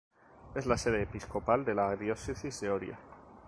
Es 0.55 0.65
la 0.65 0.79
sede 0.79 1.03
episcopal 1.03 1.63
de 1.63 1.75
la 1.75 1.95
Diócesis 1.95 2.59
de 2.61 2.71
Oria. 2.71 2.97